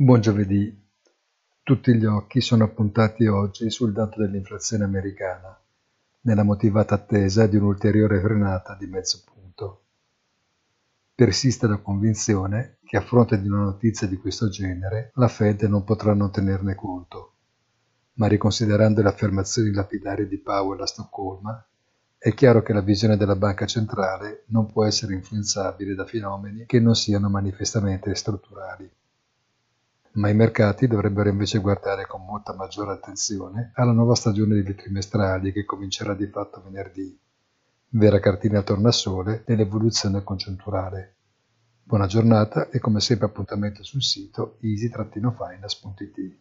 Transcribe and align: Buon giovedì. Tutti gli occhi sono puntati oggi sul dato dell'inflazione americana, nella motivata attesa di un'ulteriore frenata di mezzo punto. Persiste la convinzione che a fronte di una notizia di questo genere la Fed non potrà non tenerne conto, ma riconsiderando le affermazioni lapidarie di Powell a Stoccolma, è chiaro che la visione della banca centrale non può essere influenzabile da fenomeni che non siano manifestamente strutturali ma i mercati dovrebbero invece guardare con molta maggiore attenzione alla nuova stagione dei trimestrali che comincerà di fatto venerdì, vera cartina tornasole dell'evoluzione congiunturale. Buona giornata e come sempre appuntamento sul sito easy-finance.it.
Buon 0.00 0.20
giovedì. 0.20 0.72
Tutti 1.60 1.92
gli 1.96 2.04
occhi 2.04 2.40
sono 2.40 2.72
puntati 2.72 3.26
oggi 3.26 3.68
sul 3.68 3.92
dato 3.92 4.20
dell'inflazione 4.20 4.84
americana, 4.84 5.60
nella 6.20 6.44
motivata 6.44 6.94
attesa 6.94 7.48
di 7.48 7.56
un'ulteriore 7.56 8.20
frenata 8.20 8.76
di 8.78 8.86
mezzo 8.86 9.24
punto. 9.24 9.82
Persiste 11.16 11.66
la 11.66 11.78
convinzione 11.78 12.78
che 12.84 12.96
a 12.96 13.00
fronte 13.00 13.40
di 13.40 13.48
una 13.48 13.64
notizia 13.64 14.06
di 14.06 14.18
questo 14.18 14.48
genere 14.48 15.10
la 15.14 15.26
Fed 15.26 15.62
non 15.62 15.82
potrà 15.82 16.14
non 16.14 16.30
tenerne 16.30 16.76
conto, 16.76 17.32
ma 18.12 18.28
riconsiderando 18.28 19.02
le 19.02 19.08
affermazioni 19.08 19.72
lapidarie 19.72 20.28
di 20.28 20.38
Powell 20.38 20.80
a 20.80 20.86
Stoccolma, 20.86 21.66
è 22.16 22.32
chiaro 22.34 22.62
che 22.62 22.72
la 22.72 22.82
visione 22.82 23.16
della 23.16 23.34
banca 23.34 23.66
centrale 23.66 24.44
non 24.50 24.70
può 24.70 24.84
essere 24.84 25.14
influenzabile 25.14 25.96
da 25.96 26.06
fenomeni 26.06 26.66
che 26.66 26.78
non 26.78 26.94
siano 26.94 27.28
manifestamente 27.28 28.14
strutturali 28.14 28.88
ma 30.18 30.28
i 30.28 30.34
mercati 30.34 30.88
dovrebbero 30.88 31.28
invece 31.28 31.58
guardare 31.58 32.04
con 32.06 32.24
molta 32.24 32.52
maggiore 32.52 32.90
attenzione 32.90 33.70
alla 33.74 33.92
nuova 33.92 34.16
stagione 34.16 34.60
dei 34.60 34.74
trimestrali 34.74 35.52
che 35.52 35.64
comincerà 35.64 36.12
di 36.14 36.26
fatto 36.26 36.60
venerdì, 36.60 37.16
vera 37.90 38.18
cartina 38.18 38.62
tornasole 38.62 39.44
dell'evoluzione 39.46 40.24
congiunturale. 40.24 41.14
Buona 41.84 42.06
giornata 42.06 42.68
e 42.68 42.80
come 42.80 42.98
sempre 42.98 43.26
appuntamento 43.26 43.84
sul 43.84 44.02
sito 44.02 44.58
easy-finance.it. 44.60 46.36